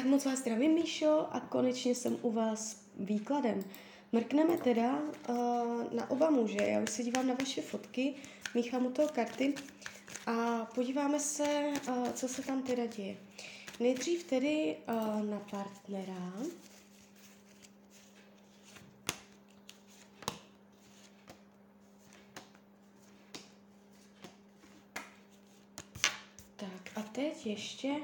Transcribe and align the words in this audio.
Tak 0.00 0.08
moc 0.08 0.24
vás 0.24 0.38
zdravím, 0.38 0.72
Míšo, 0.72 1.26
a 1.30 1.40
konečně 1.40 1.94
jsem 1.94 2.16
u 2.22 2.32
vás 2.32 2.76
výkladem. 2.98 3.64
Mrkneme 4.12 4.56
teda 4.56 4.98
uh, 5.28 5.36
na 5.92 6.10
oba 6.10 6.30
muže, 6.30 6.58
já 6.62 6.80
už 6.80 6.90
se 6.90 7.02
dívám 7.02 7.26
na 7.26 7.34
vaše 7.34 7.62
fotky, 7.62 8.14
míchám 8.54 8.86
u 8.86 8.90
toho 8.90 9.08
karty 9.08 9.54
a 10.26 10.64
podíváme 10.74 11.20
se, 11.20 11.72
uh, 11.88 12.12
co 12.12 12.28
se 12.28 12.42
tam 12.42 12.62
teda 12.62 12.86
děje. 12.86 13.16
Nejdřív 13.80 14.24
tedy 14.24 14.76
uh, 14.88 15.22
na 15.22 15.38
partnera. 15.50 16.32
Tak 26.56 26.90
a 26.96 27.02
teď 27.02 27.46
ještě 27.46 27.94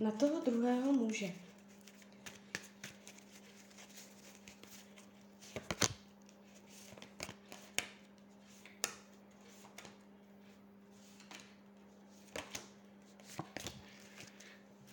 na 0.00 0.10
toho 0.10 0.40
druhého 0.40 0.92
muže. 0.92 1.30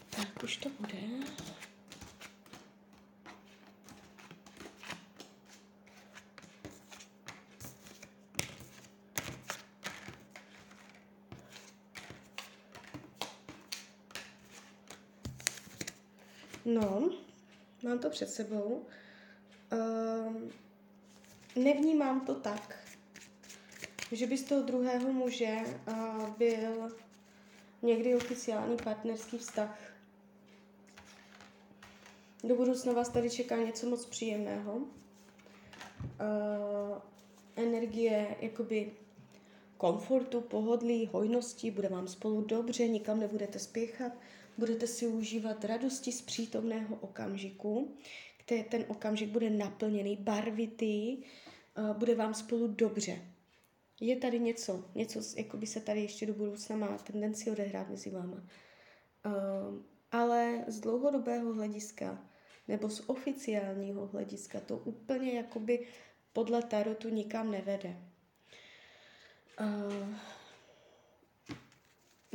Tak 0.10 0.44
už 0.44 0.58
to 0.58 0.70
bude. 0.70 0.98
No, 16.66 17.10
mám 17.84 18.00
to 18.00 18.10
před 18.10 18.30
sebou. 18.30 18.86
Uh, 19.74 20.34
nevnímám 21.63 22.26
to 22.26 22.35
tak, 22.35 22.80
že 24.12 24.27
by 24.27 24.38
z 24.38 24.44
toho 24.44 24.62
druhého 24.62 25.13
muže 25.13 25.58
uh, 25.88 26.30
byl 26.30 26.96
někdy 27.82 28.16
oficiální 28.16 28.77
partnerský 28.77 29.38
vztah. 29.38 29.80
Do 32.43 32.55
budoucna 32.55 32.93
vás 32.93 33.10
tady 33.10 33.30
čeká 33.30 33.55
něco 33.55 33.90
moc 33.90 34.05
příjemného. 34.05 34.76
Uh, 34.76 34.88
energie 37.55 38.36
jakoby 38.41 38.91
komfortu, 39.77 40.41
pohodlí, 40.41 41.10
hojnosti, 41.13 41.71
bude 41.71 41.90
vám 41.90 42.08
spolu 42.08 42.41
dobře, 42.41 42.88
nikam 42.88 43.20
nebudete 43.20 43.60
spěchat, 43.60 44.12
budete 44.58 44.88
si 44.88 45.08
užívat 45.08 45.66
radosti 45.66 46.12
z 46.12 46.22
přítomného 46.22 46.96
okamžiku, 46.96 47.98
který 48.38 48.64
ten 48.64 48.86
okamžik 48.88 49.30
bude 49.30 49.50
naplněný, 49.50 50.18
barvitý, 50.18 51.24
bude 51.94 52.16
vám 52.16 52.34
spolu 52.34 52.68
dobře. 52.68 53.22
Je 54.00 54.16
tady 54.16 54.40
něco, 54.40 54.86
něco, 54.96 55.20
jako 55.38 55.58
by 55.58 55.68
se 55.68 55.80
tady 55.80 56.02
ještě 56.02 56.26
do 56.26 56.34
budoucna 56.34 56.76
má 56.76 56.98
tendenci 56.98 57.52
odehrát 57.52 57.90
mezi 57.90 58.10
váma. 58.10 58.44
Ale 60.12 60.66
z 60.68 60.80
dlouhodobého 60.80 61.54
hlediska 61.54 62.30
nebo 62.68 62.90
z 62.90 63.04
oficiálního 63.10 64.08
hlediska 64.08 64.59
to 64.59 64.78
úplně 64.78 65.31
jakoby 65.31 65.88
podle 66.34 66.64
tarotu 66.64 67.09
nikam 67.09 67.52
nevede. 67.52 67.98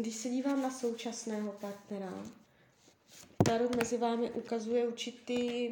Když 0.01 0.17
se 0.17 0.29
dívám 0.29 0.63
na 0.63 0.71
současného 0.71 1.53
partnera, 1.53 2.25
tarot 3.45 3.77
mezi 3.77 3.99
vámi 3.99 4.31
ukazuje 4.31 4.89
určitý, 4.89 5.71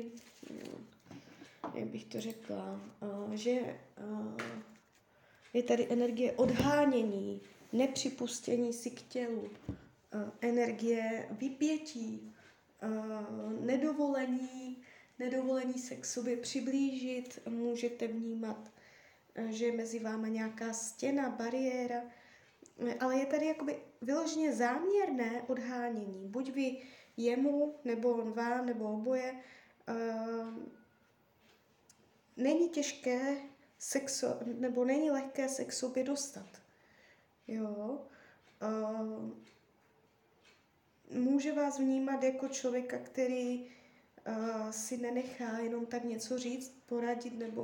jak 1.74 1.88
bych 1.88 2.04
to 2.04 2.20
řekla, 2.20 2.80
uh, 3.00 3.32
že 3.32 3.60
uh, 3.60 4.36
je 5.52 5.62
tady 5.62 5.86
energie 5.90 6.32
odhánění, 6.32 7.40
nepřipustění 7.72 8.72
si 8.72 8.90
k 8.90 9.02
tělu, 9.02 9.40
uh, 9.40 9.50
energie 10.40 11.28
vypětí, 11.30 12.34
nedovolení, 13.60 14.82
nedovolení 15.18 15.78
se 15.78 15.96
k 15.96 16.04
sobě 16.04 16.36
přiblížit, 16.36 17.38
můžete 17.48 18.06
vnímat, 18.06 18.72
že 19.48 19.66
je 19.66 19.72
mezi 19.72 19.98
váma 19.98 20.28
nějaká 20.28 20.72
stěna, 20.72 21.30
bariéra, 21.30 22.02
ale 23.00 23.18
je 23.18 23.26
tady 23.26 23.46
jakoby 23.46 23.76
vyloženě 24.02 24.54
záměrné 24.54 25.42
odhánění. 25.42 26.28
Buď 26.28 26.50
vy 26.50 26.82
jemu, 27.16 27.74
nebo 27.84 28.10
on 28.10 28.32
vám, 28.32 28.66
nebo 28.66 28.84
oboje. 28.84 29.34
Uh, 29.88 30.54
není 32.36 32.68
těžké 32.68 33.36
sexo, 33.78 34.40
nebo 34.44 34.84
není 34.84 35.10
lehké 35.10 35.48
se 35.48 35.64
k 35.64 35.72
sobě 35.72 36.04
dostat. 36.04 36.48
Jo. 37.48 38.06
Uh, 38.62 39.30
může 41.10 41.52
vás 41.52 41.78
vnímat 41.78 42.22
jako 42.22 42.48
člověka, 42.48 42.98
který 42.98 43.60
uh, 44.28 44.70
si 44.70 44.96
nenechá 44.96 45.58
jenom 45.58 45.86
tak 45.86 46.04
něco 46.04 46.38
říct, 46.38 46.82
poradit, 46.86 47.38
nebo 47.38 47.62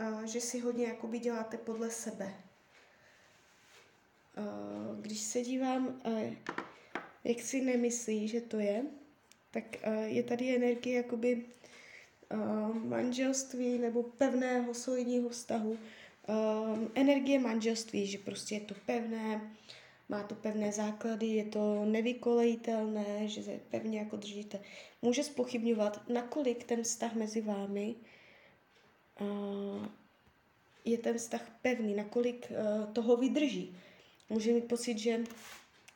uh, 0.00 0.22
že 0.22 0.40
si 0.40 0.60
hodně 0.60 0.86
jakoby 0.86 1.18
děláte 1.18 1.58
podle 1.58 1.90
sebe. 1.90 2.47
Uh, 4.38 5.00
když 5.00 5.20
se 5.20 5.42
dívám, 5.42 6.00
uh, 6.06 6.34
jak 7.24 7.40
si 7.40 7.60
nemyslí, 7.60 8.28
že 8.28 8.40
to 8.40 8.58
je, 8.58 8.84
tak 9.50 9.64
uh, 9.86 10.02
je 10.02 10.22
tady 10.22 10.56
energie 10.56 10.96
jakoby 10.96 11.44
manželství 12.84 13.78
nebo 13.78 14.02
pevného 14.02 14.74
solidního 14.74 15.28
vztahu. 15.28 15.78
Energie 16.94 17.38
manželství, 17.38 18.06
že 18.06 18.18
prostě 18.18 18.54
je 18.54 18.60
to 18.60 18.74
pevné, 18.86 19.50
má 20.08 20.22
to 20.22 20.34
pevné 20.34 20.72
základy, 20.72 21.26
je 21.26 21.44
to 21.44 21.84
nevykolejitelné, 21.84 23.28
že 23.28 23.42
se 23.42 23.60
pevně 23.70 23.98
jako 23.98 24.16
držíte. 24.16 24.60
Může 25.02 25.24
spochybňovat, 25.24 26.08
nakolik 26.08 26.64
ten 26.64 26.82
vztah 26.82 27.14
mezi 27.14 27.40
vámi 27.40 27.94
je 30.84 30.98
ten 30.98 31.18
vztah 31.18 31.58
pevný, 31.62 31.94
nakolik 31.94 32.52
toho 32.92 33.16
vydrží. 33.16 33.76
Může 34.30 34.52
mít 34.52 34.64
pocit, 34.64 34.98
že 34.98 35.20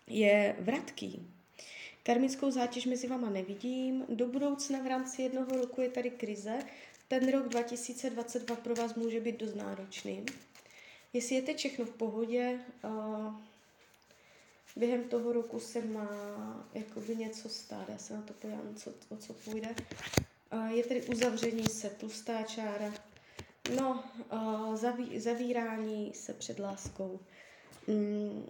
je 0.06 0.56
vratký. 0.58 1.26
Karmickou 2.02 2.50
zátěž 2.50 2.86
mezi 2.86 3.06
váma 3.08 3.30
nevidím. 3.30 4.04
Do 4.08 4.26
budoucna 4.26 4.78
v 4.82 4.86
rámci 4.86 5.22
jednoho 5.22 5.56
roku 5.56 5.80
je 5.80 5.88
tady 5.88 6.10
krize. 6.10 6.58
Ten 7.08 7.30
rok 7.30 7.48
2022 7.48 8.56
pro 8.56 8.74
vás 8.74 8.94
může 8.94 9.20
být 9.20 9.40
dost 9.40 9.54
náročný. 9.54 10.26
Jestli 11.12 11.34
je 11.34 11.42
teď 11.42 11.56
všechno 11.56 11.84
v 11.84 11.90
pohodě, 11.90 12.60
uh, 12.84 13.34
během 14.76 15.04
toho 15.04 15.32
roku 15.32 15.60
se 15.60 15.82
má 15.82 16.08
jakoby 16.74 17.16
něco 17.16 17.48
stát. 17.48 17.88
Já 17.88 17.98
se 17.98 18.14
na 18.14 18.22
to 18.22 18.32
podívám, 18.32 18.74
co, 18.74 18.92
o 19.08 19.16
co 19.16 19.32
půjde. 19.32 19.74
Uh, 20.52 20.68
je 20.68 20.84
tady 20.84 21.02
uzavření 21.02 21.66
se, 21.66 21.90
tlustá 21.90 22.42
čára. 22.42 22.94
No, 23.76 24.04
uh, 24.32 24.76
zaví, 24.76 25.20
zavírání 25.20 26.12
se 26.14 26.34
před 26.34 26.58
láskou. 26.58 27.20
Mm, 27.86 28.46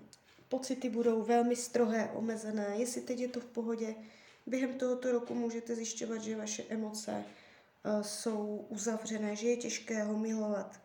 pocity 0.49 0.91
budou 0.91 1.23
velmi 1.23 1.57
strohé, 1.57 2.11
omezené. 2.15 2.75
Jestli 2.77 3.01
teď 3.01 3.19
je 3.19 3.29
to 3.29 3.41
v 3.41 3.45
pohodě, 3.45 3.95
během 4.47 4.79
tohoto 4.79 5.13
roku 5.13 5.35
můžete 5.35 5.77
zjišťovat, 5.77 6.23
že 6.23 6.37
vaše 6.37 6.63
emoce 6.69 7.25
uh, 7.85 8.03
jsou 8.03 8.67
uzavřené, 8.69 9.37
že 9.37 9.49
je 9.49 9.57
těžké 9.57 10.03
ho 10.05 10.19
milovat, 10.19 10.81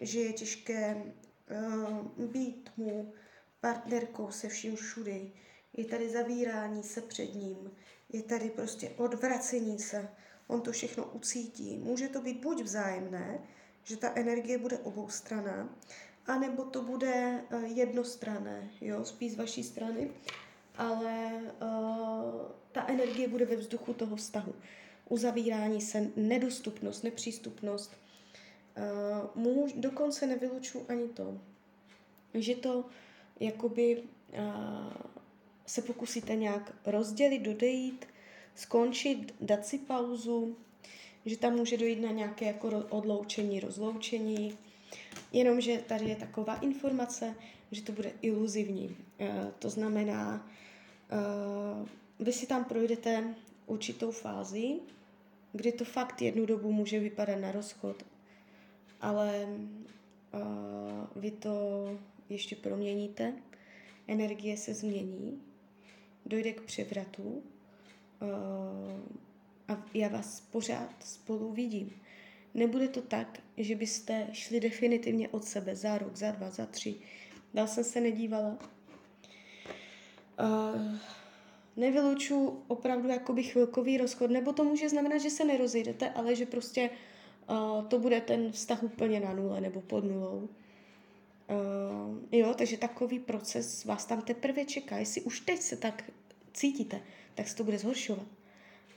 že 0.00 0.20
je 0.20 0.32
těžké 0.32 0.96
uh, 0.96 2.26
být 2.26 2.70
mu 2.76 3.12
partnerkou 3.60 4.30
se 4.30 4.48
vším 4.48 4.76
všudy. 4.76 5.32
Je 5.76 5.84
tady 5.84 6.10
zavírání 6.10 6.82
se 6.82 7.00
před 7.00 7.34
ním, 7.34 7.70
je 8.12 8.22
tady 8.22 8.50
prostě 8.50 8.90
odvracení 8.96 9.78
se. 9.78 10.08
On 10.46 10.60
to 10.60 10.72
všechno 10.72 11.04
ucítí. 11.04 11.78
Může 11.78 12.08
to 12.08 12.20
být 12.20 12.40
buď 12.40 12.62
vzájemné, 12.62 13.38
že 13.84 13.96
ta 13.96 14.12
energie 14.14 14.58
bude 14.58 14.78
oboustraná, 14.78 15.78
anebo 16.26 16.64
to 16.64 16.82
bude 16.82 17.44
uh, 17.52 17.64
jednostrané, 17.64 18.70
jo, 18.80 19.04
spíš 19.04 19.32
z 19.32 19.36
vaší 19.36 19.62
strany, 19.62 20.10
ale 20.76 21.42
uh, 21.62 22.40
ta 22.72 22.86
energie 22.88 23.28
bude 23.28 23.44
ve 23.44 23.56
vzduchu 23.56 23.94
toho 23.94 24.16
vztahu. 24.16 24.54
Uzavírání 25.08 25.80
se, 25.80 26.10
nedostupnost, 26.16 27.04
nepřístupnost. 27.04 27.92
Uh, 29.34 29.42
můž, 29.42 29.72
dokonce 29.72 30.26
nevylučuji 30.26 30.84
ani 30.88 31.08
to, 31.08 31.40
že 32.34 32.54
to 32.54 32.84
jakoby 33.40 34.02
uh, 34.02 34.92
se 35.66 35.82
pokusíte 35.82 36.34
nějak 36.34 36.74
rozdělit, 36.86 37.38
dodejít, 37.38 38.06
skončit, 38.54 39.34
dát 39.40 39.66
si 39.66 39.78
pauzu, 39.78 40.56
že 41.26 41.36
tam 41.36 41.56
může 41.56 41.76
dojít 41.76 42.00
na 42.00 42.10
nějaké 42.10 42.44
jako 42.44 42.68
odloučení, 42.88 43.60
rozloučení, 43.60 44.58
Jenomže 45.32 45.78
tady 45.78 46.04
je 46.04 46.16
taková 46.16 46.56
informace, 46.56 47.34
že 47.70 47.82
to 47.82 47.92
bude 47.92 48.12
iluzivní. 48.22 48.88
Uh, 48.88 49.26
to 49.58 49.70
znamená, 49.70 50.50
uh, 51.12 51.88
vy 52.18 52.32
si 52.32 52.46
tam 52.46 52.64
projdete 52.64 53.34
určitou 53.66 54.10
fázi, 54.10 54.74
kdy 55.52 55.72
to 55.72 55.84
fakt 55.84 56.22
jednu 56.22 56.46
dobu 56.46 56.72
může 56.72 57.00
vypadat 57.00 57.36
na 57.36 57.52
rozchod, 57.52 58.04
ale 59.00 59.46
uh, 60.34 61.22
vy 61.22 61.30
to 61.30 61.50
ještě 62.28 62.56
proměníte, 62.56 63.32
energie 64.08 64.56
se 64.56 64.74
změní, 64.74 65.42
dojde 66.26 66.52
k 66.52 66.60
převratu 66.60 67.42
a 69.68 69.82
já 69.94 70.08
vás 70.08 70.40
pořád 70.40 70.90
spolu 71.04 71.52
vidím. 71.52 71.90
Nebude 72.54 72.88
to 72.88 73.02
tak, 73.02 73.38
že 73.56 73.74
byste 73.74 74.28
šli 74.32 74.60
definitivně 74.60 75.28
od 75.28 75.44
sebe 75.44 75.76
za 75.76 75.98
rok, 75.98 76.16
za 76.16 76.30
dva, 76.30 76.50
za 76.50 76.66
tři. 76.66 76.94
Dál 77.54 77.66
jsem 77.66 77.84
se 77.84 78.00
nedívala. 78.00 78.58
Uh, 80.40 80.96
nevyluču 81.76 82.62
opravdu 82.68 83.08
jakoby 83.08 83.42
chvilkový 83.42 83.98
rozchod, 83.98 84.30
nebo 84.30 84.52
to 84.52 84.64
může 84.64 84.88
znamenat, 84.88 85.18
že 85.18 85.30
se 85.30 85.44
nerozejdete, 85.44 86.10
ale 86.10 86.36
že 86.36 86.46
prostě 86.46 86.90
uh, 87.50 87.84
to 87.88 87.98
bude 87.98 88.20
ten 88.20 88.52
vztah 88.52 88.82
úplně 88.82 89.20
na 89.20 89.32
nule 89.32 89.60
nebo 89.60 89.80
pod 89.80 90.04
nulou. 90.04 90.48
Uh, 91.50 92.18
jo, 92.32 92.54
takže 92.54 92.76
takový 92.76 93.18
proces 93.18 93.84
vás 93.84 94.04
tam 94.04 94.22
teprve 94.22 94.64
čeká. 94.64 94.96
Jestli 94.98 95.20
už 95.20 95.40
teď 95.40 95.60
se 95.60 95.76
tak 95.76 96.10
cítíte, 96.52 97.00
tak 97.34 97.48
se 97.48 97.56
to 97.56 97.64
bude 97.64 97.78
zhoršovat. 97.78 98.26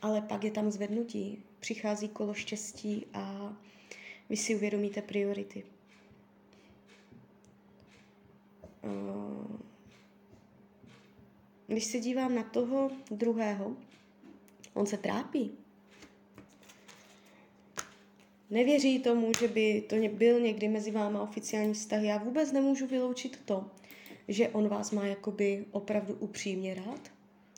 Ale 0.05 0.21
pak 0.21 0.43
je 0.43 0.51
tam 0.51 0.71
zvednutí, 0.71 1.43
přichází 1.59 2.09
kolo 2.09 2.33
štěstí 2.33 3.05
a 3.13 3.53
vy 4.29 4.37
si 4.37 4.55
uvědomíte 4.55 5.01
priority. 5.01 5.63
Uh, 8.83 9.57
když 11.67 11.85
se 11.85 11.99
dívám 11.99 12.35
na 12.35 12.43
toho 12.43 12.91
druhého, 13.11 13.77
on 14.73 14.85
se 14.85 14.97
trápí. 14.97 15.51
Nevěří 18.49 18.99
tomu, 18.99 19.31
že 19.39 19.47
by 19.47 19.81
to 19.89 19.95
byl 19.95 20.39
někdy 20.39 20.67
mezi 20.67 20.91
váma 20.91 21.21
oficiální 21.21 21.73
vztah. 21.73 22.01
Já 22.01 22.17
vůbec 22.17 22.51
nemůžu 22.51 22.87
vyloučit 22.87 23.39
to, 23.45 23.71
že 24.27 24.49
on 24.49 24.67
vás 24.67 24.91
má 24.91 25.05
jakoby 25.05 25.65
opravdu 25.71 26.13
upřímně 26.13 26.73
rád. 26.73 27.14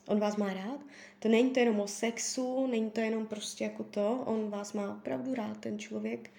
On 0.07 0.19
vás 0.19 0.35
má 0.35 0.53
rád. 0.53 0.79
To 1.19 1.27
není 1.27 1.49
to 1.49 1.59
jenom 1.59 1.79
o 1.79 1.87
sexu, 1.87 2.67
není 2.67 2.91
to 2.91 2.99
jenom 2.99 3.25
prostě 3.25 3.63
jako 3.63 3.83
to. 3.83 4.23
On 4.25 4.49
vás 4.49 4.73
má 4.73 4.91
opravdu 4.91 5.33
rád, 5.33 5.57
ten 5.57 5.79
člověk, 5.79 6.31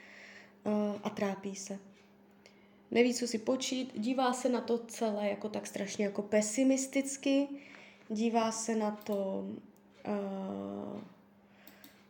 uh, 0.64 0.72
a 1.02 1.10
trápí 1.10 1.56
se. 1.56 1.78
Neví, 2.90 3.14
co 3.14 3.26
si 3.26 3.38
počít, 3.38 3.92
dívá 3.94 4.32
se 4.32 4.48
na 4.48 4.60
to 4.60 4.78
celé 4.78 5.28
jako 5.28 5.48
tak 5.48 5.66
strašně 5.66 6.04
jako 6.04 6.22
pesimisticky, 6.22 7.48
dívá 8.08 8.52
se 8.52 8.76
na 8.76 8.90
to, 8.90 9.46
uh, 10.08 11.00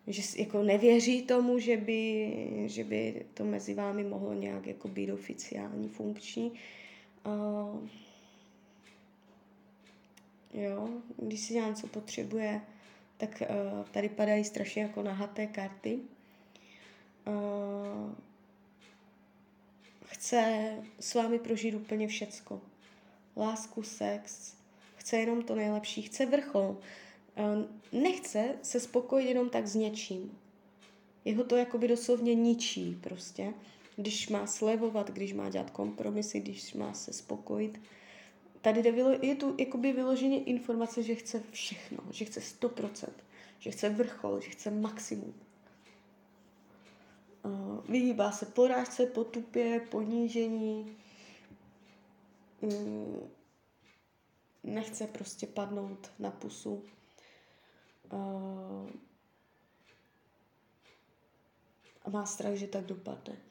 že 0.06 0.22
jako 0.36 0.62
nevěří 0.62 1.22
tomu, 1.22 1.58
že 1.58 1.76
by, 1.76 2.32
že 2.66 2.84
by 2.84 3.26
to 3.34 3.44
mezi 3.44 3.74
vámi 3.74 4.04
mohlo 4.04 4.34
nějak 4.34 4.66
jako 4.66 4.88
být 4.88 5.12
oficiální, 5.12 5.88
funkční. 5.88 6.52
Uh, 7.26 7.88
jo, 10.54 10.88
když 11.16 11.40
si 11.40 11.54
něco 11.54 11.86
potřebuje, 11.86 12.60
tak 13.16 13.42
uh, 13.50 13.84
tady 13.90 14.08
padají 14.08 14.44
strašně 14.44 14.82
jako 14.82 15.02
nahaté 15.02 15.46
karty. 15.46 15.98
Uh, 17.26 18.12
chce 20.04 20.72
s 21.00 21.14
vámi 21.14 21.38
prožít 21.38 21.74
úplně 21.74 22.08
všecko. 22.08 22.60
Lásku, 23.36 23.82
sex, 23.82 24.54
chce 24.96 25.16
jenom 25.16 25.42
to 25.42 25.54
nejlepší, 25.54 26.02
chce 26.02 26.26
vrchol. 26.26 26.76
Nechce 27.92 28.54
se 28.62 28.80
spokojit 28.80 29.28
jenom 29.28 29.50
tak 29.50 29.66
s 29.66 29.74
něčím. 29.74 30.38
Jeho 31.24 31.44
to 31.44 31.56
jakoby 31.56 31.88
doslovně 31.88 32.34
ničí 32.34 32.98
prostě. 33.00 33.54
Když 33.96 34.28
má 34.28 34.46
slevovat, 34.46 35.10
když 35.10 35.32
má 35.32 35.50
dělat 35.50 35.70
kompromisy, 35.70 36.40
když 36.40 36.74
má 36.74 36.94
se 36.94 37.12
spokojit. 37.12 37.80
Tady 38.74 38.94
je 39.22 39.34
tu 39.34 39.54
jakoby 39.58 39.92
vyloženě 39.92 40.44
informace, 40.44 41.02
že 41.02 41.14
chce 41.14 41.42
všechno, 41.50 41.98
že 42.10 42.24
chce 42.24 42.40
100%, 42.40 43.08
že 43.58 43.70
chce 43.70 43.88
vrchol, 43.88 44.40
že 44.40 44.50
chce 44.50 44.70
maximum. 44.70 45.34
Uh, 47.44 47.86
vyhýbá 47.88 48.32
se 48.32 48.46
porážce, 48.46 49.06
potupě, 49.06 49.80
ponížení. 49.90 50.96
Um, 52.60 53.30
nechce 54.62 55.06
prostě 55.06 55.46
padnout 55.46 56.12
na 56.18 56.30
pusu. 56.30 56.84
Uh, 58.12 58.90
a 62.04 62.10
má 62.10 62.26
strach, 62.26 62.54
že 62.54 62.66
tak 62.66 62.84
dopadne. 62.84 63.47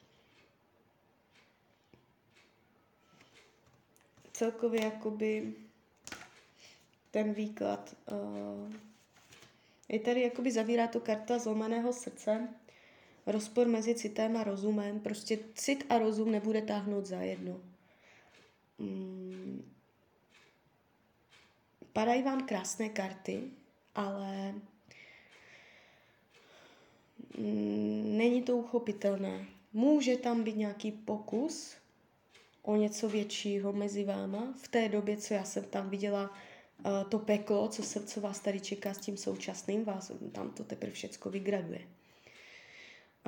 Celkově 4.38 4.84
jakoby 4.84 5.54
ten 7.10 7.32
výklad 7.32 7.96
uh, 8.12 8.72
je 9.88 10.00
tady 10.00 10.22
jakoby 10.22 10.52
zavírá 10.52 10.86
to 10.86 11.00
karta 11.00 11.38
zlomeného 11.38 11.92
srdce, 11.92 12.48
rozpor 13.26 13.66
mezi 13.66 13.94
citem 13.94 14.36
a 14.36 14.44
rozumem. 14.44 15.00
Prostě 15.00 15.38
cit 15.54 15.86
a 15.88 15.98
rozum 15.98 16.30
nebude 16.30 16.62
táhnout 16.62 17.06
za 17.06 17.20
jedno. 17.20 17.60
Mm. 18.78 19.72
Padají 21.92 22.22
vám 22.22 22.46
krásné 22.46 22.88
karty, 22.88 23.42
ale 23.94 24.54
mm, 27.38 28.16
není 28.18 28.42
to 28.42 28.56
uchopitelné. 28.56 29.46
Může 29.72 30.16
tam 30.16 30.44
být 30.44 30.56
nějaký 30.56 30.92
pokus 30.92 31.76
o 32.68 32.76
něco 32.76 33.08
většího 33.08 33.72
mezi 33.72 34.04
váma. 34.04 34.54
V 34.62 34.68
té 34.68 34.88
době, 34.88 35.16
co 35.16 35.34
já 35.34 35.44
jsem 35.44 35.64
tam 35.64 35.90
viděla 35.90 36.30
uh, 36.86 37.10
to 37.10 37.18
peklo, 37.18 37.68
co, 37.68 37.82
se, 37.82 38.06
co 38.06 38.20
vás 38.20 38.40
tady 38.40 38.60
čeká 38.60 38.94
s 38.94 38.98
tím 38.98 39.16
současným, 39.16 39.84
vás 39.84 40.12
tam 40.32 40.50
to 40.50 40.64
teprve 40.64 40.92
všecko 40.92 41.30
vygraduje 41.30 41.80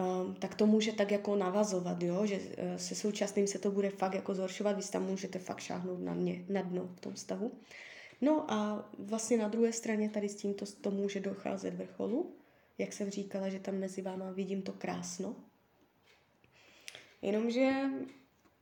um, 0.00 0.34
tak 0.34 0.54
to 0.54 0.66
může 0.66 0.92
tak 0.92 1.10
jako 1.10 1.37
navazovat, 1.37 2.02
jo? 2.02 2.26
že 2.26 2.37
uh, 2.37 2.76
se 2.76 2.94
současným 2.94 3.46
se 3.46 3.58
to 3.58 3.70
bude 3.70 3.90
fakt 3.90 4.14
jako 4.14 4.34
zhoršovat, 4.34 4.76
vy 4.76 4.82
tam 4.82 5.06
můžete 5.06 5.38
fakt 5.38 5.60
šáhnout 5.60 6.00
na, 6.00 6.14
mě, 6.14 6.44
na 6.48 6.62
dno 6.62 6.90
v 6.96 7.00
tom 7.00 7.16
stavu. 7.16 7.52
No 8.20 8.52
a 8.52 8.88
vlastně 8.98 9.36
na 9.36 9.48
druhé 9.48 9.72
straně 9.72 10.08
tady 10.08 10.28
s 10.28 10.36
tímto 10.36 10.66
to 10.81 10.90
může 10.90 11.20
docházet 11.20 11.75
vrcholu, 11.75 12.34
jak 12.78 12.93
jsem 12.93 13.10
říkala, 13.10 13.48
že 13.48 13.58
tam 13.58 13.74
mezi 13.74 14.03
váma 14.03 14.31
vidím 14.31 14.62
to 14.62 14.72
krásno. 14.72 15.36
Jenomže 17.22 17.91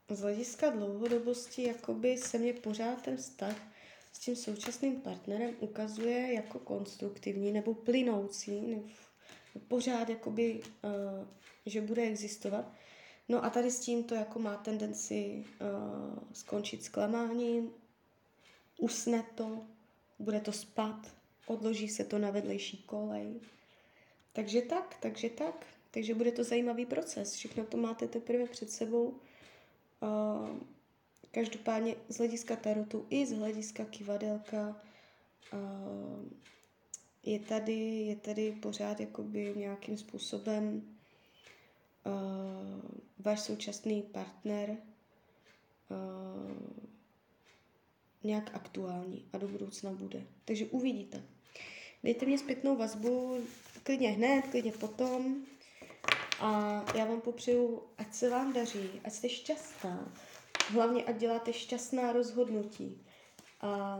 z 0.09 0.21
hlediska 0.21 0.69
dlouhodobosti 0.69 1.63
jakoby 1.63 2.17
se 2.17 2.37
mě 2.37 2.53
pořád 2.53 3.01
ten 3.01 3.17
vztah 3.17 3.55
s 4.13 4.19
tím 4.19 4.35
současným 4.35 5.01
partnerem 5.01 5.55
ukazuje 5.59 6.33
jako 6.33 6.59
konstruktivní 6.59 7.51
nebo 7.51 7.73
plynoucí, 7.73 8.61
nebo 8.61 8.89
pořád 9.67 10.09
jakoby, 10.09 10.61
uh, 10.83 11.27
že 11.65 11.81
bude 11.81 12.01
existovat. 12.01 12.73
No 13.29 13.45
a 13.45 13.49
tady 13.49 13.71
s 13.71 13.79
tím 13.79 14.03
to 14.03 14.15
jako 14.15 14.39
má 14.39 14.57
tendenci 14.57 15.45
uh, 15.45 16.19
skončit 16.33 16.83
zklamáním, 16.83 17.71
usne 18.77 19.23
to, 19.35 19.61
bude 20.19 20.39
to 20.39 20.51
spat, 20.51 21.07
odloží 21.45 21.89
se 21.89 22.03
to 22.03 22.19
na 22.19 22.31
vedlejší 22.31 22.77
kolej. 22.77 23.39
Takže 24.33 24.61
tak, 24.61 24.97
takže 24.99 25.29
tak. 25.29 25.65
Takže 25.91 26.15
bude 26.15 26.31
to 26.31 26.43
zajímavý 26.43 26.85
proces. 26.85 27.33
Všechno 27.33 27.65
to 27.65 27.77
máte 27.77 28.07
teprve 28.07 28.45
před 28.45 28.71
sebou. 28.71 29.19
Uh, 30.01 30.49
každopádně 31.31 31.95
z 32.09 32.17
hlediska 32.17 32.55
tarotu 32.55 33.05
i 33.09 33.25
z 33.25 33.31
hlediska 33.31 33.85
kivadelka 33.85 34.81
uh, 35.53 36.25
je 37.23 37.39
tady, 37.39 37.79
je 37.81 38.15
tady 38.15 38.51
pořád 38.51 38.99
jakoby 38.99 39.53
nějakým 39.55 39.97
způsobem 39.97 40.81
uh, 42.05 42.13
váš 43.19 43.39
současný 43.39 44.01
partner 44.01 44.77
nějak 48.23 48.55
aktuální 48.55 49.25
a 49.33 49.37
do 49.37 49.47
budoucna 49.47 49.91
bude. 49.91 50.23
Takže 50.45 50.65
uvidíte. 50.65 51.23
Dejte 52.03 52.25
mě 52.25 52.37
zpětnou 52.37 52.75
vazbu, 52.75 53.37
klidně 53.83 54.09
hned, 54.09 54.41
klidně 54.51 54.71
potom. 54.71 55.45
A 56.41 56.83
já 56.95 57.05
vám 57.05 57.21
popřeju, 57.21 57.83
ať 57.97 58.13
se 58.13 58.29
vám 58.29 58.53
daří, 58.53 59.01
ať 59.03 59.13
jste 59.13 59.29
šťastná. 59.29 60.11
Hlavně, 60.69 61.03
ať 61.03 61.17
děláte 61.17 61.53
šťastná 61.53 62.11
rozhodnutí. 62.11 63.05
A 63.61 63.99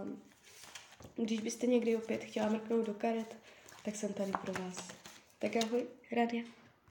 když 1.15 1.39
byste 1.39 1.67
někdy 1.67 1.97
opět 1.97 2.23
chtěla 2.23 2.49
mrknout 2.49 2.85
do 2.85 2.93
karet, 2.93 3.37
tak 3.85 3.95
jsem 3.95 4.13
tady 4.13 4.31
pro 4.31 4.53
vás. 4.53 4.87
Tak 5.39 5.55
ahoj, 5.55 5.87
Radia. 6.11 6.58